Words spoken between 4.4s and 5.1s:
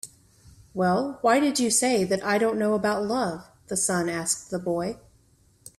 the boy.